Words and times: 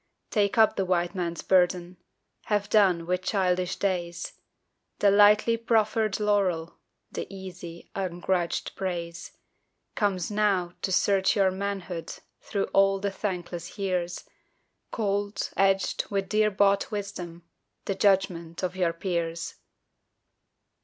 Take 0.31 0.57
up 0.57 0.77
the 0.77 0.83
White 0.83 1.13
Man's 1.13 1.43
burden 1.43 1.97
Have 2.45 2.69
done 2.71 3.05
with 3.05 3.21
childish 3.21 3.75
days 3.75 4.33
The 4.97 5.11
lightly 5.11 5.57
proffered 5.57 6.19
laurel 6.19 6.79
The 7.11 7.27
easy, 7.31 7.91
ungrudged 7.93 8.75
praise. 8.75 9.33
Comes 9.93 10.31
now, 10.31 10.73
to 10.81 10.91
search 10.91 11.35
your 11.35 11.51
manhood 11.51 12.15
Through 12.41 12.65
all 12.73 12.97
the 12.99 13.11
thankless 13.11 13.77
years, 13.77 14.23
Cold, 14.89 15.51
edged 15.55 16.09
with 16.09 16.29
dear 16.29 16.49
bought 16.49 16.89
wisdom, 16.89 17.43
The 17.85 17.93
judgment 17.93 18.63
of 18.63 18.75
your 18.75 18.93
peers! 18.93 19.53